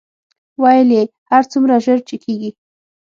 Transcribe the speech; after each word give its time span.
ویل 0.61 0.89
یې 0.97 1.03
هر 1.31 1.43
څومره 1.51 1.73
ژر 1.85 1.99
چې 2.07 2.15
کېږي. 2.23 2.51